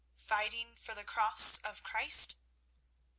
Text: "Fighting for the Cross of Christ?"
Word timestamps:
"Fighting 0.17 0.73
for 0.73 0.95
the 0.95 1.03
Cross 1.03 1.59
of 1.59 1.83
Christ?" 1.83 2.35